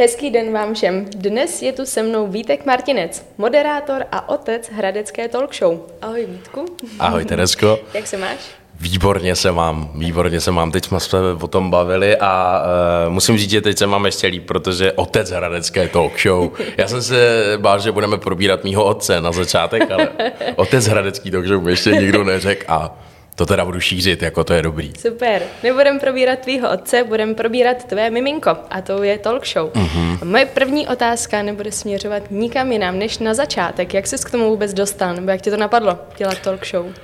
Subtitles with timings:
[0.00, 1.04] Hezký den vám všem.
[1.16, 5.78] Dnes je tu se mnou Vítek Martinec, moderátor a otec Hradecké talk show.
[6.02, 6.64] Ahoj Vítku.
[6.98, 7.78] Ahoj Teresko.
[7.94, 8.38] Jak se máš?
[8.80, 10.72] Výborně se mám, výborně se mám.
[10.72, 12.62] Teď jsme se o tom bavili a
[13.06, 16.50] uh, musím říct, že teď se mám ještě líp, protože otec Hradecké talk show.
[16.76, 20.08] Já jsem se bál, že budeme probírat mýho otce na začátek, ale
[20.56, 22.98] otec Hradecký talk show mi ještě nikdo neřekl a
[23.38, 24.92] to teda budu šířit, jako to je dobrý.
[24.98, 25.42] Super.
[25.62, 29.70] Nebudem probírat tvýho otce, budeme probírat tvé miminko a to je talk show.
[29.70, 30.24] Mm-hmm.
[30.24, 33.94] Moje první otázka nebude směřovat nikam jinam než na začátek.
[33.94, 36.86] Jak jsi k tomu vůbec dostal, nebo jak ti to napadlo dělat talk show?
[36.86, 36.94] E,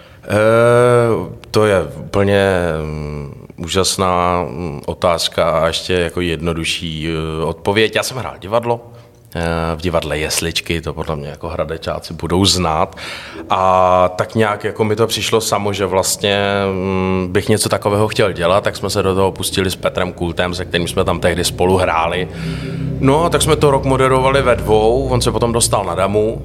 [1.50, 2.44] to je úplně
[2.82, 7.96] um, úžasná mm, otázka a ještě jako jednodušší uh, odpověď.
[7.96, 8.92] Já jsem hrál divadlo,
[9.76, 12.96] v divadle Jesličky, to podle mě jako hradečáci budou znát.
[13.50, 16.38] A tak nějak jako mi to přišlo samo, že vlastně
[16.72, 20.54] mm, bych něco takového chtěl dělat, tak jsme se do toho pustili s Petrem Kultem,
[20.54, 22.28] se kterým jsme tam tehdy spolu hráli.
[23.00, 26.42] No, tak jsme to rok moderovali ve dvou, on se potom dostal na damu,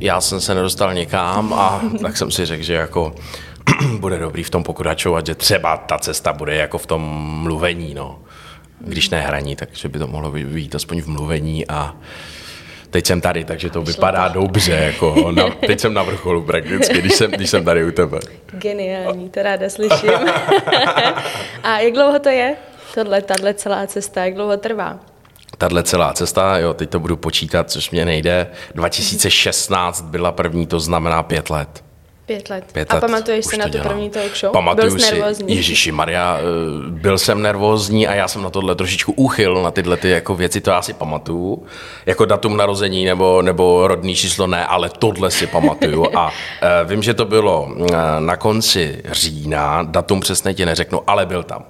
[0.00, 3.12] já jsem se nedostal někam a tak jsem si řekl, že jako
[3.98, 7.02] bude dobrý v tom pokračovat, že třeba ta cesta bude jako v tom
[7.42, 8.18] mluvení, no
[8.80, 11.96] když ne hraní, takže by to mohlo být aspoň v mluvení a
[12.90, 17.14] teď jsem tady, takže to vypadá dobře, jako na, teď jsem na vrcholu prakticky, když
[17.14, 18.18] jsem, když jsem tady u tebe.
[18.52, 20.10] Geniální, to ráda slyším.
[21.62, 22.56] a jak dlouho to je,
[22.94, 24.98] tohle, tahle celá cesta, jak dlouho trvá?
[25.58, 28.46] Tahle celá cesta, jo, teď to budu počítat, což mě nejde.
[28.74, 31.84] 2016 byla první, to znamená pět let.
[32.30, 32.64] Pět let.
[32.72, 32.96] Pět let.
[32.96, 34.52] A pamatuješ si na tu první talk show?
[34.52, 35.56] Pamatuju byl jsi nervózní?
[35.56, 39.96] Ježíši Maria, eh, byl jsem nervózní a já jsem na tohle trošičku úchyl, na tyhle
[39.96, 41.66] ty jako věci, to já si pamatuju.
[42.06, 46.06] Jako datum narození nebo, nebo rodný číslo ne, ale tohle si pamatuju.
[46.16, 46.32] A uh,
[46.90, 47.86] vím, že to bylo uh,
[48.18, 51.64] na konci října, datum přesně ti neřeknu, ale byl tam.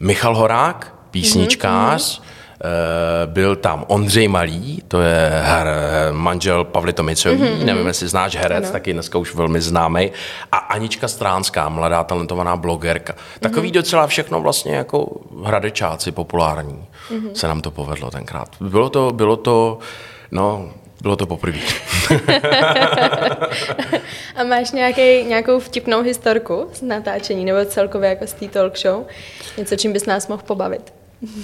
[0.00, 2.37] Michal Horák, písničkář, mm-hmm Eh,
[3.26, 5.68] byl tam Ondřej Malý, to je her,
[6.12, 7.64] manžel Pavly Tomicový, mm-hmm.
[7.64, 8.72] nevím, jestli znáš herec, ano.
[8.72, 10.12] taky dneska už velmi známý.
[10.52, 13.14] A Anička Stránská, mladá talentovaná blogerka.
[13.40, 13.74] Takový mm-hmm.
[13.74, 16.86] docela všechno vlastně jako hradečáci populární.
[17.10, 17.32] Mm-hmm.
[17.32, 18.48] Se nám to povedlo tenkrát.
[18.60, 19.78] Bylo to, bylo to,
[20.30, 20.70] no,
[21.02, 21.58] bylo to poprvé.
[24.36, 29.06] a máš nějaký, nějakou vtipnou historku z natáčení nebo celkově jako z té talk show?
[29.56, 30.97] Něco, čím bys nás mohl pobavit?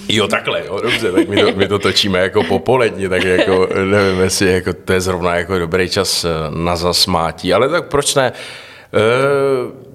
[0.09, 4.21] Jo, takhle, jo, dobře, tak my to, my to točíme jako popolední, tak jako nevím,
[4.21, 8.27] jestli jako to je zrovna jako dobrý čas eh, na zasmátí, ale tak proč ne?
[8.27, 9.01] E,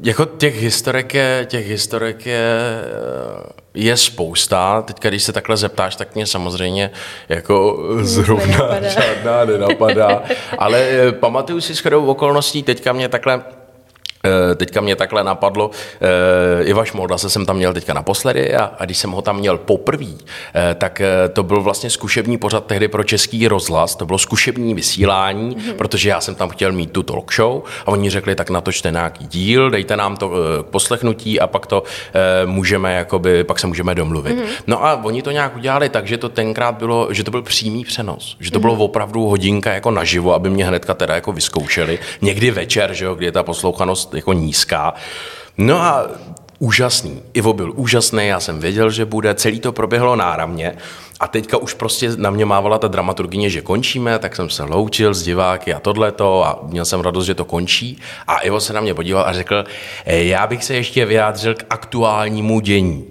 [0.02, 4.82] jako těch historek je, těch historek je, eh, je spousta.
[4.82, 6.90] Teď, když se takhle zeptáš, tak mě samozřejmě
[7.28, 10.22] jako zrovna žádná nenapadá.
[10.58, 13.42] Ale pamatuju si shodou okolností, teďka mě takhle
[14.56, 15.70] teďka mě takhle napadlo,
[16.00, 19.38] eh, Iva Šmolda se jsem tam měl teďka naposledy a, a když jsem ho tam
[19.38, 20.06] měl poprvé,
[20.54, 25.56] eh, tak to byl vlastně zkušební pořad tehdy pro český rozhlas, to bylo zkušební vysílání,
[25.56, 25.72] mm-hmm.
[25.72, 29.26] protože já jsem tam chtěl mít tu talk show a oni řekli, tak natočte nějaký
[29.26, 30.28] díl, dejte nám to
[30.62, 31.82] k poslechnutí a pak to
[32.44, 34.38] můžeme, jakoby, pak se můžeme domluvit.
[34.38, 34.62] Mm-hmm.
[34.66, 37.84] No a oni to nějak udělali tak, že to tenkrát bylo, že to byl přímý
[37.84, 38.60] přenos, že to mm-hmm.
[38.60, 41.98] bylo opravdu hodinka jako naživo, aby mě hnedka teda jako vyzkoušeli.
[42.22, 44.94] Někdy večer, že jo, kdy je ta poslouchanost dost jako nízká.
[45.58, 46.06] No a
[46.58, 47.22] úžasný.
[47.34, 50.76] Ivo byl úžasný, já jsem věděl, že bude, celý to proběhlo náramně
[51.20, 55.14] a teďka už prostě na mě mávala ta dramaturgině, že končíme, tak jsem se loučil
[55.14, 58.80] s diváky a tohleto a měl jsem radost, že to končí a Ivo se na
[58.80, 59.64] mě podíval a řekl,
[60.06, 63.04] já bych se ještě vyjádřil k aktuálnímu dění.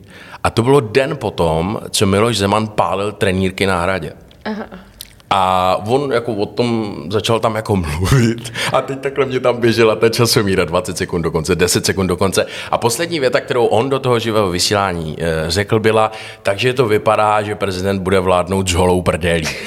[0.44, 4.14] A to bylo den potom, co Miloš Zeman pálil trenírky na hradě.
[4.46, 4.89] Aha.
[5.30, 9.96] A on jako o tom začal tam jako mluvit a teď takhle mě tam běžela
[9.96, 12.46] ta časomíra 20 sekund do konce, 10 sekund do konce.
[12.72, 16.12] A poslední věta, kterou on do toho živého vysílání eh, řekl, byla,
[16.44, 19.48] takže to vypadá, že prezident bude vládnout s holou prdelí.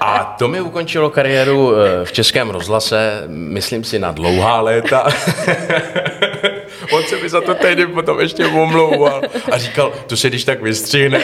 [0.00, 5.08] A to mi ukončilo kariéru eh, v českém rozhlase, myslím si, na dlouhá léta.
[6.92, 9.22] On se mi za to tehdy potom ještě omlouval
[9.52, 11.20] a říkal, to se když tak vystřihne.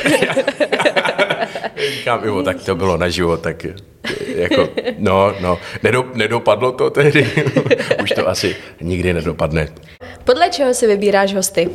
[1.91, 3.67] Říkám, jo, tak to bylo na život, tak
[4.35, 7.31] jako, no, no, nedo, nedopadlo to tehdy,
[8.03, 9.69] už to asi nikdy nedopadne.
[10.25, 11.71] Podle čeho si vybíráš hosty?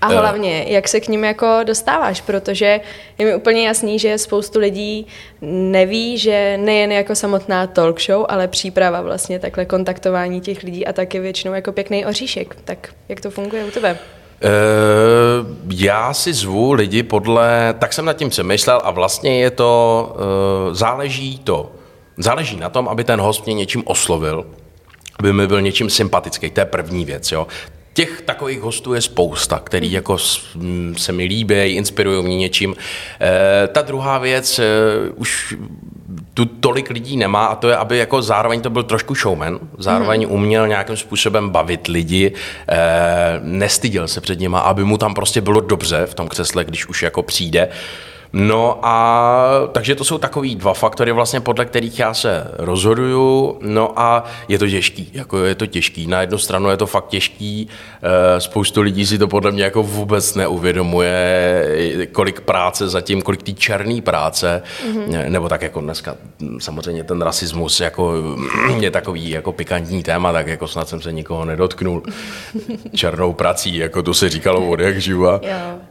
[0.00, 0.16] A eh.
[0.16, 2.80] hlavně, jak se k ním jako dostáváš, protože
[3.18, 5.06] je mi úplně jasný, že spoustu lidí
[5.40, 10.92] neví, že nejen jako samotná talk show, ale příprava vlastně takhle kontaktování těch lidí a
[10.92, 12.56] taky většinou jako pěkný oříšek.
[12.64, 13.98] Tak jak to funguje u tebe?
[14.36, 20.12] Uh, já si zvu lidi podle, tak jsem nad tím přemýšlel a vlastně je to,
[20.68, 21.72] uh, záleží to,
[22.16, 24.46] záleží na tom, aby ten host mě něčím oslovil,
[25.18, 27.46] aby mi byl něčím sympatický, to je první věc, jo.
[27.96, 30.18] Těch takových hostů je spousta, který jako
[30.96, 32.76] se mi líbí, inspirují mě něčím.
[33.20, 34.64] E, ta druhá věc, e,
[35.14, 35.54] už
[36.34, 40.26] tu tolik lidí nemá a to je, aby jako zároveň to byl trošku showman, zároveň
[40.26, 40.32] mm.
[40.32, 42.32] uměl nějakým způsobem bavit lidi,
[42.68, 42.76] e,
[43.42, 47.02] nestyděl se před nima, aby mu tam prostě bylo dobře v tom křesle, když už
[47.02, 47.68] jako přijde.
[48.38, 53.58] No a takže to jsou takový dva faktory vlastně, podle kterých já se rozhoduju.
[53.62, 56.06] No a je to těžký, jako je to těžký.
[56.06, 57.68] Na jednu stranu je to fakt těžký,
[58.02, 63.52] eh, spoustu lidí si to podle mě jako vůbec neuvědomuje, kolik práce zatím, kolik té
[63.52, 65.30] černé práce, mm-hmm.
[65.30, 66.16] nebo tak jako dneska
[66.58, 68.14] samozřejmě ten rasismus jako
[68.80, 72.02] je takový jako pikantní téma, tak jako snad jsem se nikoho nedotknul
[72.94, 75.40] černou prací, jako to se říkalo od jak živa.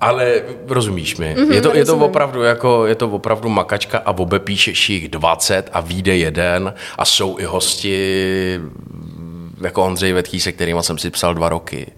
[0.01, 3.97] Ale rozumíš mi, mm-hmm, je to, je to opravdu opravdu jako, je to opravdu makačka
[3.97, 8.59] a obepíšeš jich 20 a vyjde jeden a jsou i hosti
[9.61, 11.91] jako Ondřej Vetký, se kterými jsem si psal dva roky.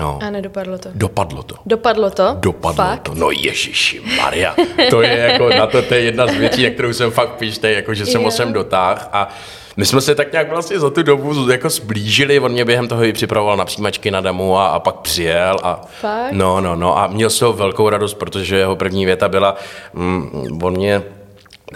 [0.00, 0.18] No.
[0.22, 0.88] A nedopadlo to.
[0.94, 1.54] Dopadlo to.
[1.66, 2.36] Dopadlo to?
[2.40, 3.02] Dopadlo fakt?
[3.02, 3.14] to.
[3.14, 4.54] No ježiši Maria.
[4.90, 7.72] To je jako, na to, to je jedna z věcí, na kterou jsem fakt pište,
[7.72, 9.28] jako že jsem osem dotáh a
[9.76, 13.04] my jsme se tak nějak vlastně za tu dobu jako zblížili, on mě během toho
[13.04, 16.32] i připravoval na přijímačky na damu a, a pak přijel a Fakt?
[16.32, 19.56] no, no, no a měl z toho velkou radost, protože jeho první věta byla,
[19.94, 21.02] mm, on mě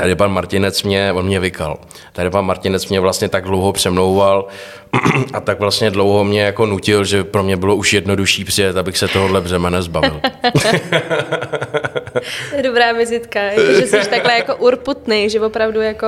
[0.01, 1.79] Tady pan Martinec mě, on mě vykal.
[2.13, 4.47] Tady pan Martinec mě vlastně tak dlouho přemlouval
[5.33, 8.99] a tak vlastně dlouho mě jako nutil, že pro mě bylo už jednodušší přijet, abych
[8.99, 10.21] se tohohle břemene zbavil.
[12.63, 13.41] dobrá vizitka,
[13.79, 16.07] že jsi takhle jako urputný, že opravdu jako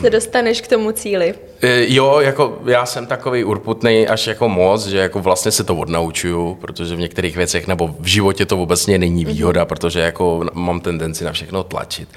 [0.00, 1.34] se dostaneš k tomu cíli.
[1.62, 5.76] E, jo, jako já jsem takový urputný až jako moc, že jako vlastně se to
[5.76, 9.66] odnaučuju, protože v některých věcech nebo v životě to vůbec není výhoda, mm-hmm.
[9.66, 12.08] protože jako mám tendenci na všechno tlačit.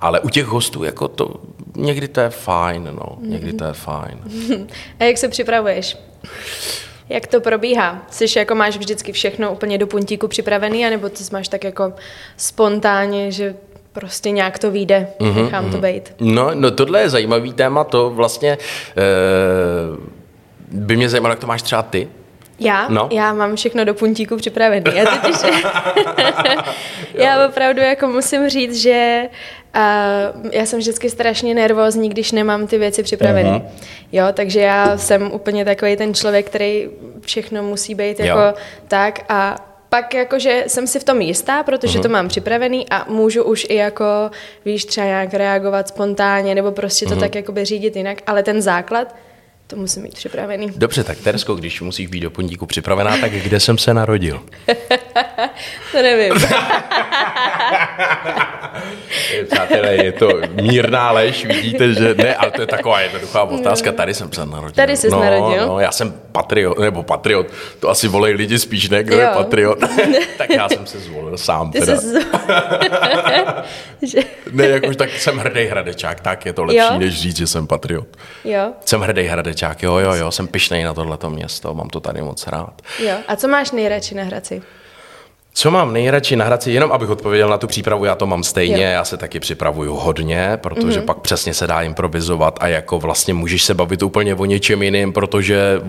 [0.00, 1.34] Ale u těch hostů jako to,
[1.76, 4.18] někdy to je fajn, no, někdy to je fajn.
[5.00, 5.96] A jak se připravuješ?
[7.08, 8.02] Jak to probíhá?
[8.10, 11.92] Jsi jako máš vždycky všechno úplně do puntíku připravený, anebo ty máš tak jako
[12.36, 13.54] spontánně, že
[13.92, 15.72] prostě nějak to vyjde, mm-hmm, nechám mm-hmm.
[15.72, 16.14] to být.
[16.20, 18.58] No, no tohle je zajímavý téma, to vlastně e,
[20.70, 22.08] by mě zajímalo, jak to máš třeba ty.
[22.58, 22.88] Já?
[22.88, 23.08] No.
[23.12, 24.84] Já mám všechno do puntíku připravený.
[24.94, 25.36] Já totiž,
[27.14, 29.28] já opravdu jako musím říct, že
[29.76, 33.50] uh, já jsem vždycky strašně nervózní, když nemám ty věci připravené.
[33.50, 33.66] Uh-huh.
[34.12, 36.88] Jo, takže já jsem úplně takový ten člověk, který
[37.20, 38.54] všechno musí být jako jo.
[38.88, 39.56] tak a
[39.88, 42.02] pak jakože jsem si v tom jistá, protože uh-huh.
[42.02, 44.04] to mám připravený a můžu už i jako,
[44.64, 47.20] víš, třeba nějak reagovat spontánně nebo prostě to uh-huh.
[47.20, 49.14] tak jakoby řídit jinak, ale ten základ
[49.74, 50.72] to musím mít připravený.
[50.76, 54.42] Dobře, tak Tersko, když musíš být do pondíku připravená, tak kde jsem se narodil?
[55.92, 56.34] to nevím.
[59.52, 60.28] Přátelé, je to
[60.62, 63.92] mírná lež, vidíte, že ne, ale to je taková jednoduchá otázka.
[63.92, 64.74] Tady jsem se narodil.
[64.74, 65.66] Tady jsi no, narodil?
[65.66, 67.46] No, já jsem patriot, nebo patriot,
[67.80, 69.20] to asi volej lidi spíš, ne, kdo jo.
[69.20, 69.78] je patriot.
[70.38, 72.00] tak já jsem se zvolil sám Ty teda.
[74.02, 74.24] Jsi...
[74.52, 76.98] ne, jakož tak jsem hrdý hradečák, tak je to lepší, jo?
[76.98, 78.06] než říct, že jsem patriot.
[78.44, 78.72] Jo.
[78.84, 82.46] Jsem hrdý hradečák, jo, jo, jo, jsem pišnej na tohleto město, mám to tady moc
[82.46, 82.82] rád.
[82.98, 84.62] Jo, a co máš nejradši na Hradci?
[85.56, 88.84] Co mám nejradši na Hradci, jenom abych odpověděl na tu přípravu, já to mám stejně,
[88.84, 88.90] jo.
[88.90, 91.04] já se taky připravuju hodně, protože mm-hmm.
[91.04, 95.12] pak přesně se dá improvizovat a jako vlastně můžeš se bavit úplně o něčem jiným,
[95.12, 95.80] protože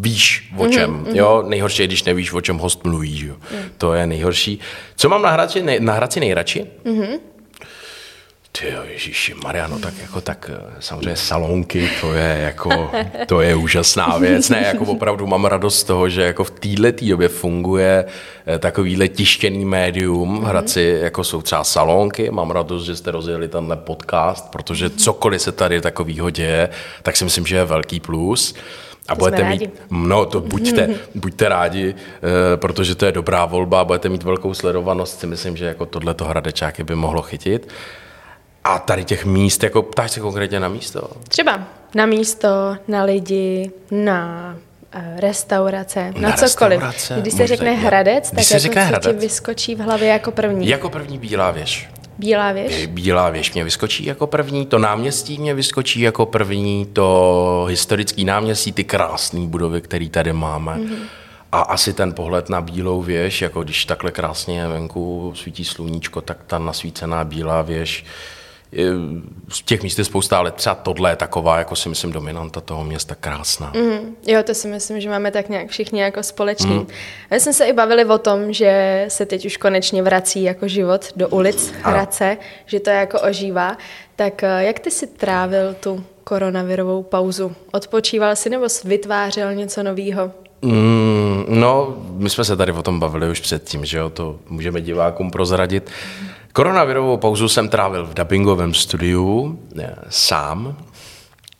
[0.00, 1.16] víš o mhm, čem, mm-hmm.
[1.16, 3.34] jo, nejhorší je, když nevíš, o čem host mluví, jo.
[3.34, 3.58] Mm.
[3.78, 4.60] To je nejhorší.
[4.96, 6.66] Co mám na Hradci, nej, na Hradci nejradši?
[6.84, 7.18] Mm-hmm.
[8.60, 12.90] Ty jo, Ježíši Mariano, tak jako tak eh, samozřejmě salonky, to je jako,
[13.26, 14.48] to je úžasná věc.
[14.48, 18.04] Ne, jako opravdu mám radost z toho, že jako v této době funguje
[18.46, 22.30] eh, takovýhle tištěný médium v Hradci, jako jsou třeba salonky.
[22.30, 26.68] Mám radost, že jste rozjeli tenhle podcast, protože cokoliv se tady takovýho děje,
[27.02, 28.54] tak si myslím, že je velký plus.
[29.08, 33.84] A to budete mít, no to buďte, buďte rádi, eh, protože to je dobrá volba,
[33.84, 37.68] budete mít velkou sledovanost, si myslím, že jako tohleto Hradečáky by mohlo chytit.
[38.68, 41.10] A tady těch míst, jako ptáš se konkrétně na místo?
[41.28, 41.60] Třeba
[41.94, 42.48] na místo,
[42.88, 44.54] na lidi, na
[44.94, 46.80] uh, restaurace, na, na cokoliv.
[46.80, 47.82] Restaurace, Když se řekne na...
[47.82, 49.14] Hradec, tak se jako řekne Hradec.
[49.14, 50.68] ti vyskočí v hlavě jako první.
[50.68, 51.88] Jako první Bílá věž.
[52.18, 52.86] Bílá věž?
[52.86, 58.72] Bílá věž mě vyskočí jako první, to náměstí mě vyskočí jako první, to historický náměstí,
[58.72, 60.76] ty krásné budovy, které tady máme.
[60.76, 60.98] Mm-hmm.
[61.52, 66.38] A asi ten pohled na bílou věž, jako když takhle krásně venku svítí sluníčko, tak
[66.46, 68.04] ta nasvícená bílá věž,
[69.48, 72.84] z těch míst je spousta, ale třeba tohle je taková, jako si myslím, dominanta toho
[72.84, 73.72] města krásná.
[73.74, 76.74] Mm, jo, to si myslím, že máme tak nějak všichni jako společný.
[76.74, 76.86] Mm.
[77.30, 81.06] My jsme se i bavili o tom, že se teď už konečně vrací jako život
[81.16, 83.76] do ulic Hradce, že to jako ožívá.
[84.16, 87.52] Tak eh, jak ty si trávil tu koronavirovou pauzu?
[87.72, 90.30] Odpočíval si nebo vytvářel něco nového?
[90.62, 94.80] Mm, no, my jsme se tady o tom bavili už předtím, že jo, to můžeme
[94.80, 95.90] divákům prozradit.
[96.58, 100.76] Koronavirovou pauzu jsem trávil v dubbingovém studiu eh, sám,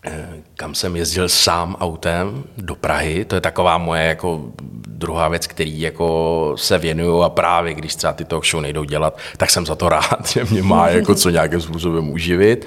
[0.05, 3.25] eh, kam jsem jezdil sám autem do Prahy.
[3.25, 4.53] To je taková moje jako
[4.99, 9.19] druhá věc, který jako se věnuju a právě když třeba ty talk show nejdou dělat,
[9.37, 12.67] tak jsem za to rád, že mě má jako co nějakým způsobem uživit.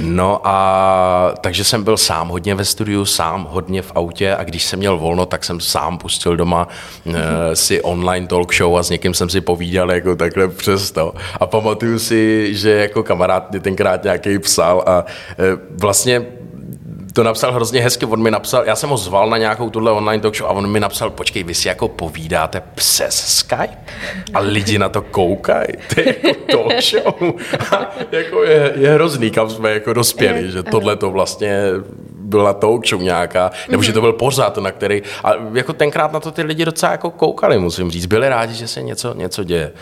[0.00, 4.64] No a takže jsem byl sám hodně ve studiu, sám hodně v autě a když
[4.64, 6.68] jsem měl volno, tak jsem sám pustil doma
[7.04, 7.14] uh,
[7.54, 11.14] si online talk show a s někým jsem si povídal jako takhle přes to.
[11.40, 16.26] A pamatuju si, že jako kamarád mě tenkrát nějaký psal a uh, vlastně
[17.12, 20.22] to napsal hrozně hezky, on mi napsal, já jsem ho zval na nějakou tuhle online
[20.22, 23.76] talk show a on mi napsal, počkej, vy si jako povídáte přes Skype
[24.34, 27.32] a lidi na to koukají, to je jako talk show.
[27.70, 31.62] A jako je, je hrozný, kam jsme jako dospěli, že tohle to vlastně
[32.12, 36.20] byla talk show nějaká, nebo že to byl pořád, na který, a jako tenkrát na
[36.20, 39.72] to ty lidi docela jako koukali, musím říct, byli rádi, že se něco, něco děje.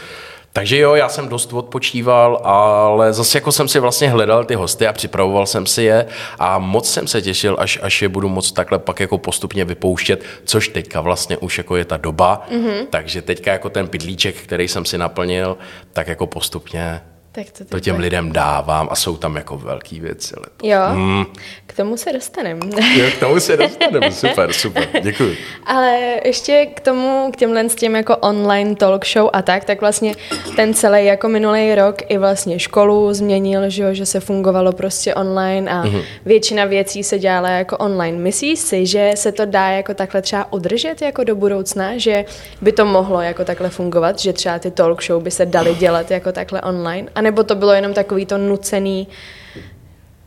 [0.53, 4.87] Takže jo, já jsem dost odpočíval, ale zase jako jsem si vlastně hledal ty hosty
[4.87, 6.07] a připravoval jsem si je
[6.39, 10.25] a moc jsem se těšil, až, až je budu moc takhle pak jako postupně vypouštět,
[10.45, 12.87] což teďka vlastně už jako je ta doba, mm-hmm.
[12.91, 15.59] takže teďka jako ten pidlíček, který jsem si naplnil,
[15.93, 17.01] tak jako postupně
[17.33, 18.05] tak to, to těm bude.
[18.05, 20.35] lidem dávám a jsou tam jako velký věci.
[20.37, 20.53] Letos.
[20.63, 21.25] Jo, mm.
[21.67, 22.61] k tomu se dostaneme.
[22.97, 25.37] Jo, k tomu se dostaneme, super, super, děkuji.
[25.67, 29.81] Ale ještě k tomu, k těmhle s těm jako online talk show a tak, tak
[29.81, 30.15] vlastně
[30.57, 35.15] ten celý jako minulý rok i vlastně školu změnil, že, jo, že se fungovalo prostě
[35.15, 36.03] online a mm-hmm.
[36.25, 38.19] většina věcí se dělala jako online.
[38.19, 42.25] Myslíš si, že se to dá jako takhle třeba udržet jako do budoucna, že
[42.61, 46.11] by to mohlo jako takhle fungovat, že třeba ty talk show by se daly dělat
[46.11, 47.09] jako takhle online?
[47.19, 49.09] A nebo to bylo jenom takový to nucený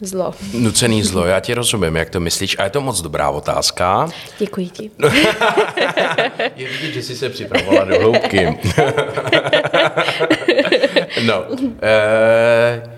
[0.02, 0.34] zlo?
[0.54, 2.60] Nucený zlo, já ti rozumím, jak to myslíš.
[2.60, 4.10] A je to moc dobrá otázka.
[4.40, 4.92] Děkuji ti.
[6.56, 8.48] je vidět, že jsi se připravovala do hloubky.
[11.26, 11.44] no,
[11.82, 12.90] eh,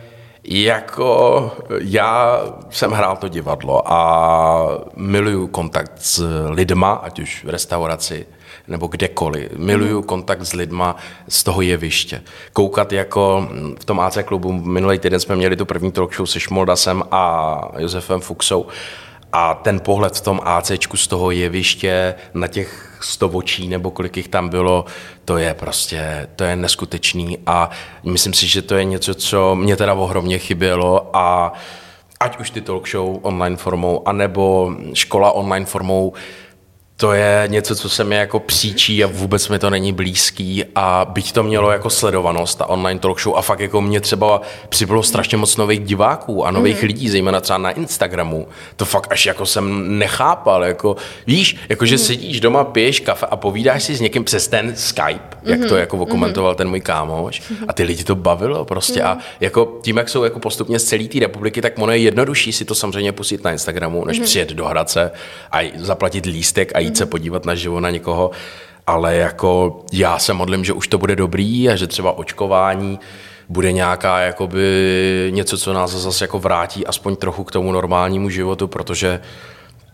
[0.44, 8.26] jako já jsem hrál to divadlo a miluju kontakt s lidma, ať už v restauraci,
[8.68, 9.52] nebo kdekoliv.
[9.58, 10.04] Miluju mm.
[10.04, 10.96] kontakt s lidma
[11.28, 12.22] z toho jeviště.
[12.54, 16.40] Koukat jako v tom AC klubu, minulý týden jsme měli tu první talk show se
[16.40, 18.66] Šmoldasem a Josefem Fuxou
[19.34, 24.18] a ten pohled v tom ACčku z toho jeviště na těch 100 očí nebo kolik
[24.18, 24.86] jich tam bylo,
[25.26, 27.70] to je prostě, to je neskutečný a
[28.04, 31.54] myslím si, že to je něco, co mě teda ohromně chybělo a
[32.20, 36.14] ať už ty talk show online formou, anebo škola online formou,
[37.04, 41.06] to je něco, co se mi jako příčí a vůbec mi to není blízký a
[41.10, 45.04] byť to mělo jako sledovanost a online talk show a fakt jako mě třeba přibylo
[45.04, 46.88] strašně moc nových diváků a nových mm.
[46.88, 48.48] lidí, zejména třeba na Instagramu.
[48.76, 50.96] To fakt až jako jsem nechápal, jako
[51.28, 52.00] víš, jako že mm.
[52.00, 55.52] sedíš doma, piješ kafe a povídáš si s někým přes ten Skype, mm.
[55.52, 55.78] jak to mhm.
[55.78, 56.58] jako okomentoval mm.
[56.58, 59.08] ten můj kámoš a ty lidi to bavilo prostě mm.
[59.08, 62.52] a jako tím, jak jsou jako postupně z celé té republiky, tak ono je jednodušší
[62.52, 64.26] si to samozřejmě pustit na Instagramu, než mm.
[64.26, 65.12] přijet do Hradce
[65.52, 68.32] a zaplatit lístek a jít jít se podívat na živo na někoho,
[68.88, 73.00] ale jako já se modlím, že už to bude dobrý a že třeba očkování
[73.50, 78.68] bude nějaká jakoby něco, co nás zase jako vrátí aspoň trochu k tomu normálnímu životu,
[78.68, 79.20] protože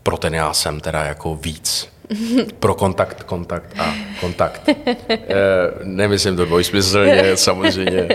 [0.03, 1.87] pro ten já jsem teda jako víc.
[2.59, 4.69] Pro kontakt, kontakt a kontakt.
[4.69, 4.75] E,
[5.83, 8.09] nemyslím to dvojsmyslně, samozřejmě,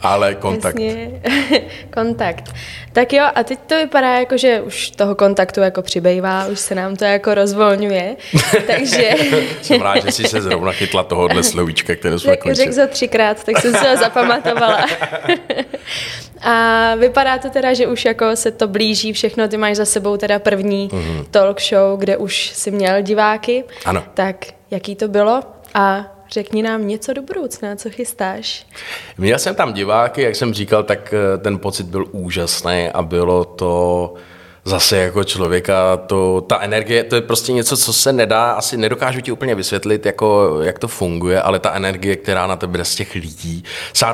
[0.00, 0.78] ale kontakt.
[0.78, 1.10] Jasně.
[1.94, 2.54] kontakt.
[2.92, 6.74] Tak jo, a teď to vypadá jako, že už toho kontaktu jako přibývá, už se
[6.74, 8.16] nám to jako rozvolňuje,
[8.66, 9.10] takže...
[9.62, 12.54] Jsem rád, že jsi se zrovna chytla tohohle slovíčka, které jsme končili.
[12.54, 14.86] Řekl za třikrát, tak jsem se ho zapamatovala.
[16.44, 20.16] A vypadá to teda, že už jako se to blíží všechno, ty máš za sebou
[20.16, 21.24] teda první mm-hmm.
[21.30, 23.64] talk show, kde už si měl diváky.
[23.84, 24.04] Ano.
[24.14, 25.42] Tak jaký to bylo
[25.74, 28.66] a Řekni nám něco do budoucna, co chystáš.
[29.18, 33.44] Měl jsem tam diváky, jak jsem říkal, tak eh, ten pocit byl úžasný a bylo
[33.44, 34.14] to
[34.64, 39.20] zase jako člověka, to, ta energie, to je prostě něco, co se nedá, asi nedokážu
[39.20, 43.14] ti úplně vysvětlit, jako, jak to funguje, ale ta energie, která na tebe z těch
[43.14, 43.64] lidí,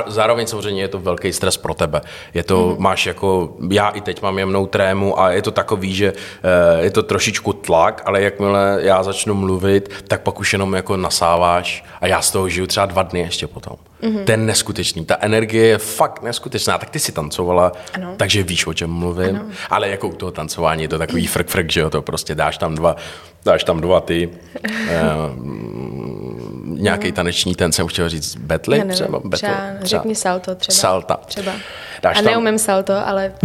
[0.06, 2.00] zároveň samozřejmě je to velký stres pro tebe.
[2.34, 2.82] Je to, mm.
[2.82, 6.90] máš jako, já i teď mám jemnou trému a je to takový, že eh, je
[6.90, 12.06] to trošičku tlak, ale jakmile já začnu mluvit, tak pak už jenom jako nasáváš a
[12.06, 13.76] já z toho žiju třeba dva dny ještě potom.
[14.02, 14.24] Mm-hmm.
[14.24, 16.78] Ten neskutečný, ta energie je fakt neskutečná.
[16.78, 18.14] Tak ty si tancovala, ano.
[18.16, 19.36] takže víš, o čem mluvím.
[19.36, 19.44] Ano.
[19.70, 22.58] Ale jako u toho tancování je to takový frk frk, že jo, to prostě dáš
[22.58, 22.96] tam dva,
[23.44, 24.30] dáš tam dva ty,
[24.64, 25.02] eh,
[26.64, 27.12] nějaký no.
[27.12, 30.76] taneční ten, jsem chtěl říct, betly třeba, betly, třeba, třeba, řekni salto třeba.
[30.76, 31.16] Salta.
[31.26, 31.52] Třeba.
[32.02, 32.58] Dáš a neumím tam...
[32.58, 33.32] salto, ale...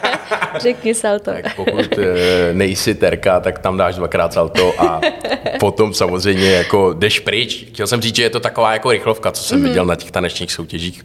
[0.58, 1.30] Řekni salto.
[1.42, 5.00] Tak pokud eh, nejsi terka, tak tam dáš dvakrát salto a
[5.60, 7.64] potom samozřejmě jako jdeš pryč.
[7.68, 9.68] Chtěl jsem říct, že je to taková jako rychlovka, co jsem mm-hmm.
[9.68, 11.04] viděl na těch tanečních soutěžích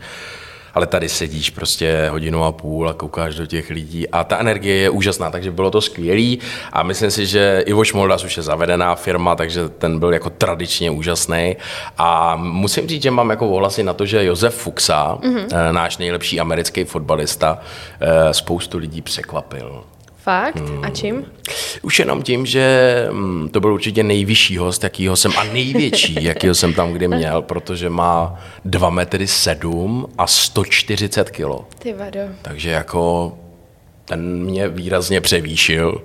[0.75, 4.75] ale tady sedíš prostě hodinu a půl a koukáš do těch lidí a ta energie
[4.75, 6.39] je úžasná, takže bylo to skvělý
[6.73, 10.91] a myslím si, že Ivo Šmoldas už je zavedená firma, takže ten byl jako tradičně
[10.91, 11.57] úžasný
[11.97, 15.71] a musím říct, že mám jako ohlasy na to, že Josef Fuxa, mm-hmm.
[15.71, 17.59] náš nejlepší americký fotbalista,
[17.99, 19.83] eh, spoustu lidí překvapil.
[20.25, 20.69] Fakt?
[20.69, 20.83] Hmm.
[20.83, 21.25] A čím?
[21.81, 26.55] Už jenom tím, že hm, to byl určitě nejvyšší host, jakýho jsem, a největší, jakýho
[26.55, 31.67] jsem tam kdy měl, protože má 2 metry 7 a 140 kilo.
[31.79, 32.19] Ty vado.
[32.41, 33.33] Takže jako
[34.05, 36.01] ten mě výrazně převýšil.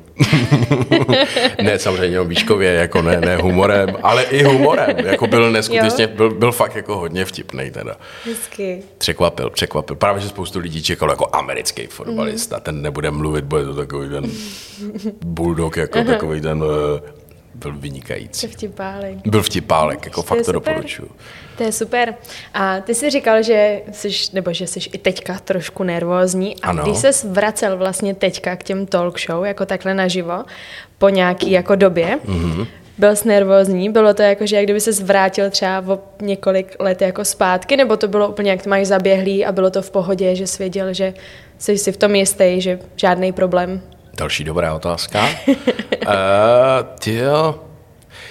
[1.62, 4.98] ne samozřejmě výškově, jako ne, ne humorem, ale i humorem.
[4.98, 7.96] Jako byl neskutečně, byl, byl fakt jako hodně vtipný teda.
[8.24, 8.82] Hezky.
[8.98, 9.96] Překvapil, překvapil.
[9.96, 12.62] Právě, že spoustu lidí čekalo jako americký fotbalista, mm.
[12.62, 14.30] ten nebude mluvit, bude to takový ten
[15.24, 16.62] bulldog, jako takový ten
[16.96, 17.19] eh,
[17.54, 18.46] byl vynikající.
[18.46, 19.16] To vtipálek.
[19.26, 21.10] Byl vtipálek, jako to fakt to doporučuju.
[21.58, 22.14] To je super.
[22.54, 26.60] A ty jsi říkal, že jsi, nebo že jsi i teďka trošku nervózní.
[26.62, 26.82] A ano.
[26.82, 30.44] když se vracel vlastně teďka k těm talk show, jako takhle naživo,
[30.98, 32.66] po nějaký jako době, mm-hmm.
[32.98, 33.90] byl jsi nervózní?
[33.90, 37.96] Bylo to jako, že jak kdyby se zvrátil třeba o několik let jako zpátky, nebo
[37.96, 40.94] to bylo úplně, jak to máš zaběhlý a bylo to v pohodě, že jsi věděl,
[40.94, 41.14] že
[41.58, 43.82] jsi si v tom jistý, že žádný problém?
[44.14, 45.28] Další dobrá otázka.
[45.46, 45.54] uh,
[46.98, 47.60] tyjo,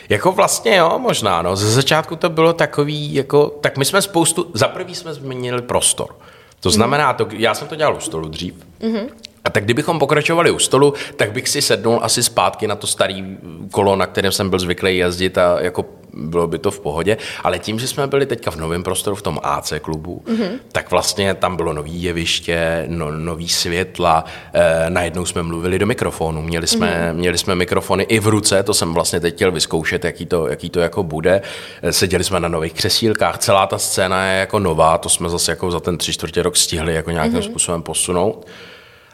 [0.09, 1.55] jako vlastně jo, možná, no.
[1.55, 6.15] Ze začátku to bylo takový, jako, tak my jsme spoustu, za prvý jsme změnili prostor.
[6.59, 9.09] To znamená, to, já jsem to dělal u stolu dřív, mm-hmm.
[9.45, 13.37] A tak kdybychom pokračovali u stolu, tak bych si sednul asi zpátky na to starý
[13.71, 17.59] kolo, na kterém jsem byl zvyklý jezdit a jako bylo by to v pohodě, ale
[17.59, 20.49] tím, že jsme byli teďka v novém prostoru, v tom AC klubu, mm-hmm.
[20.71, 26.41] tak vlastně tam bylo nový jeviště, no, nový světla, e, najednou jsme mluvili do mikrofonu,
[26.41, 27.15] měli jsme, mm-hmm.
[27.15, 30.69] měli jsme mikrofony i v ruce, to jsem vlastně teď chtěl vyzkoušet, jaký to, jaký
[30.69, 31.41] to jako bude.
[31.81, 35.51] E, seděli jsme na nových křesílkách, celá ta scéna je jako nová, to jsme zase
[35.51, 37.49] jako za ten tři čtvrtě rok stihli jako nějakým mm-hmm.
[37.49, 38.47] způsobem posunout.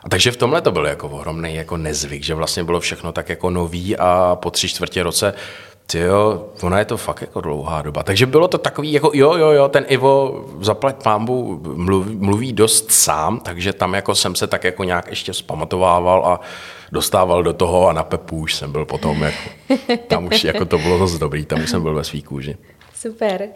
[0.05, 3.29] A takže v tomhle to byl jako ohromný jako nezvyk, že vlastně bylo všechno tak
[3.29, 5.33] jako nový a po tři čtvrtě roce
[5.87, 8.03] ty jo, ona je to fakt jako dlouhá doba.
[8.03, 12.91] Takže bylo to takový, jako jo, jo, jo, ten Ivo, zaplať pámbu, mluví, mluví dost
[12.91, 16.39] sám, takže tam jako jsem se tak jako nějak ještě zpamatovával a
[16.91, 19.49] dostával do toho a na Pepu už jsem byl potom, jako,
[20.07, 22.57] tam už jako to bylo zase dobrý, tam už jsem byl ve svý kůži.
[22.95, 23.47] Super.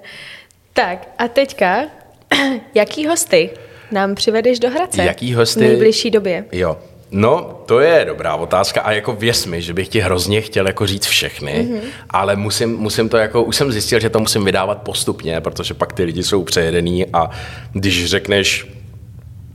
[0.74, 1.82] Tak a teďka,
[2.76, 3.50] jaký hosty
[3.92, 5.04] nám přivedeš do Hradce?
[5.04, 5.60] Jaký hosty?
[5.60, 6.46] V nejbližší době.
[6.52, 6.78] Jo,
[7.12, 10.88] No, to je dobrá otázka a jako věř mi, že bych ti hrozně chtěl jako
[10.88, 11.80] říct všechny, mm-hmm.
[12.10, 15.94] ale musím, musím to jako, už jsem zjistil, že to musím vydávat postupně, protože pak
[15.94, 17.30] ty lidi jsou přejedený a
[17.72, 18.68] když řekneš,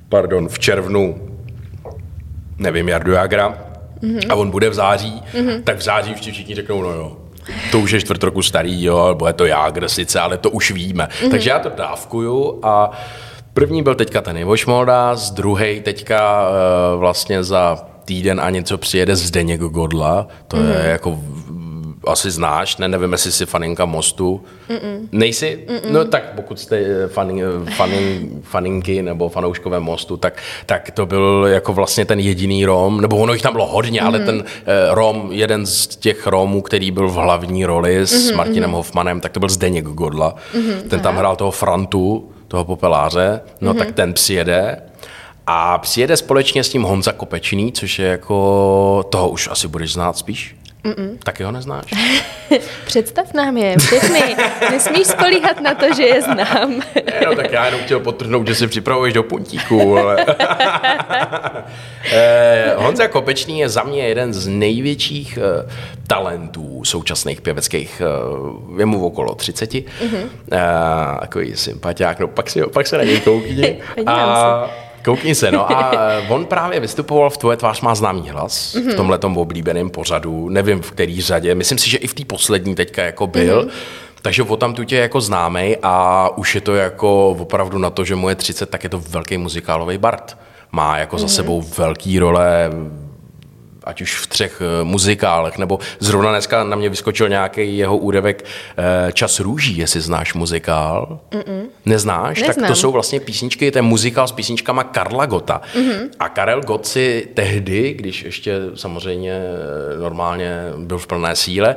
[0.09, 1.29] pardon, v červnu,
[2.59, 3.59] nevím, Jardu Jagra
[4.03, 4.27] mm-hmm.
[4.29, 5.63] a on bude v září, mm-hmm.
[5.63, 7.17] tak v září už ti všichni řeknou, no jo,
[7.71, 11.09] to už je čtvrt roku starý, jo, bude to Jágr sice, ale to už víme.
[11.11, 11.31] Mm-hmm.
[11.31, 12.91] Takže já to dávkuju a
[13.55, 19.17] První byl teďka ten Ivo Šmoldas, druhý teďka uh, vlastně za týden a něco přijede
[19.17, 20.63] Zdeněk Godla, to mm.
[20.69, 20.89] je mhm.
[20.89, 21.19] jako
[22.07, 24.45] asi znáš, ne, nevím, jestli jsi faninka Mostu.
[24.69, 25.09] Mm-mm.
[25.13, 25.65] Nejsi?
[25.69, 25.93] Mm-mm.
[25.93, 27.45] No tak pokud jste eh, fanin,
[27.77, 33.17] fanin, faninky nebo fanouškové Mostu, tak, tak to byl jako vlastně ten jediný Rom, nebo
[33.17, 34.07] ono jich tam bylo hodně, mm-hmm.
[34.07, 34.45] ale ten uh,
[34.91, 38.37] Rom, jeden z těch Romů, který byl v hlavní roli s mm-hmm.
[38.37, 40.35] Martinem Hoffmanem, tak to byl Zdeněk Godla.
[40.55, 40.89] Mm-hmm.
[40.89, 43.79] Ten tam hrál toho Frantu, toho popeláře, no mm-hmm.
[43.79, 44.83] tak ten přijede
[45.47, 50.17] a přijede společně s tím Honza Kopečný, což je jako, toho už asi budeš znát
[50.17, 50.57] spíš.
[50.85, 51.19] Mm-mm.
[51.23, 51.85] Taky ho neznáš?
[52.87, 54.37] Představ nám je všechny.
[54.71, 56.83] Nesmíš spolíhat na to, že je znám.
[56.95, 59.99] ne, no tak já jenom chtěl potrhnout, že si připravuješ do puntíku.
[59.99, 60.27] Ale...
[62.13, 65.71] eh, Honza Kopečný je za mě jeden z největších eh,
[66.07, 68.03] talentů současných pěveckých.
[68.05, 69.71] Eh, je mu okolo 30.
[69.73, 70.29] Mm-hmm.
[70.53, 73.79] Eh, takový sympatiák, no pak, si, pak se na něj koukni.
[74.07, 74.71] a,
[75.05, 75.93] Koukni se, no a
[76.29, 78.93] on právě vystupoval v Tvoje tvář má známý hlas, mm-hmm.
[78.93, 82.75] v tomhle oblíbeném pořadu, nevím v který řadě, myslím si, že i v té poslední
[82.75, 83.71] teďka jako byl, mm-hmm.
[84.25, 88.05] Takže o tam tu tě jako známej a už je to jako opravdu na to,
[88.05, 90.37] že mu je 30, tak je to velký muzikálový bard.
[90.75, 91.33] Má jako za mhm.
[91.33, 92.71] sebou velký role
[93.85, 98.45] ať už v třech eh, muzikálech, nebo zrovna dneska na mě vyskočil nějaký jeho údevek
[98.77, 101.21] eh, Čas růží, jestli znáš muzikál.
[101.31, 101.63] Mm-mm.
[101.87, 102.41] Neznáš?
[102.41, 102.55] Neznám.
[102.55, 105.61] Tak to jsou vlastně písničky, ten muzikál s písničkama Karla Gota.
[105.75, 106.09] Mm-hmm.
[106.19, 111.77] A Karel Gott si tehdy, když ještě samozřejmě eh, normálně byl v plné síle,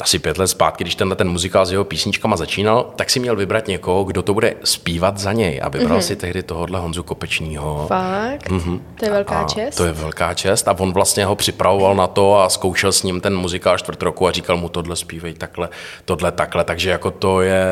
[0.00, 3.36] asi pět let zpátky, když tenhle ten muzikál s jeho písničkama začínal, tak si měl
[3.36, 5.60] vybrat někoho, kdo to bude zpívat za něj.
[5.62, 6.02] A vybral mm-hmm.
[6.02, 7.84] si tehdy tohohle Honzu Kopečního.
[7.88, 8.50] Fakt?
[8.50, 8.80] Mm-hmm.
[8.98, 9.76] To je velká a čest.
[9.76, 10.68] To je velká čest.
[10.68, 14.26] A on vlastně ho připravoval na to a zkoušel s ním ten muzikál čtvrt roku
[14.26, 15.68] a říkal mu tohle zpívej takhle,
[16.04, 16.64] tohle takhle.
[16.64, 17.64] Takže jako to je...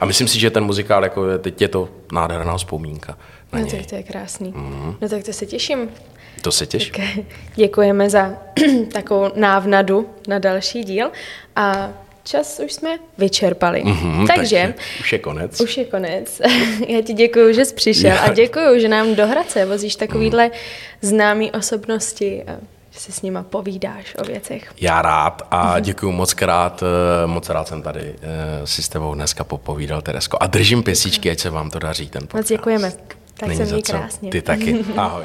[0.00, 3.16] A myslím si, že ten muzikál, jako je, teď je to nádherná vzpomínka.
[3.52, 3.78] Na no něj.
[3.78, 4.52] tak to je krásný.
[4.52, 4.94] Mm-hmm.
[5.00, 5.88] No tak to se těším.
[6.42, 6.94] To se těším.
[6.94, 7.24] Tak,
[7.54, 8.32] děkujeme za
[8.92, 11.10] takovou návnadu na další díl
[11.56, 11.90] a
[12.24, 13.82] čas už jsme vyčerpali.
[13.84, 15.60] Mm-hmm, takže, takže už je konec.
[15.60, 16.40] Už je konec.
[16.88, 18.18] Já ti děkuji, že jsi přišel Já.
[18.18, 20.52] a děkuji, že nám do Hradce vozíš takovýhle mm.
[21.00, 22.52] známý osobnosti a
[22.90, 24.72] že si s nima povídáš o věcech.
[24.80, 25.82] Já rád a mhm.
[25.82, 30.36] děkuji moc krát, eh, moc rád jsem tady eh, si s tebou dneska popovídal, Teresko.
[30.40, 32.34] A držím pěsíčky, ať se vám to daří, ten podcast.
[32.34, 32.92] Moc děkujeme.
[33.34, 34.30] Tak Není se měj krásně.
[34.30, 34.84] Ty taky.
[34.96, 35.24] Ahoj.